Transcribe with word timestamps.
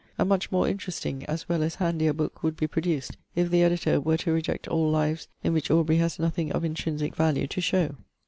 A 0.17 0.25
much 0.25 0.51
more 0.51 0.67
interesting, 0.67 1.23
as 1.27 1.47
well 1.47 1.61
as 1.61 1.75
handier, 1.75 2.11
book 2.11 2.41
would 2.41 2.57
be 2.57 2.65
produced, 2.65 3.17
if 3.35 3.51
the 3.51 3.61
editor 3.61 4.01
were 4.01 4.17
to 4.17 4.31
reject 4.31 4.67
all 4.67 4.89
lives 4.89 5.27
in 5.43 5.53
which 5.53 5.69
Aubrey 5.69 5.97
has 5.97 6.17
nothing 6.17 6.51
of 6.51 6.65
intrinsic 6.65 7.15
value 7.15 7.45
to 7.45 7.61
show. 7.61 7.97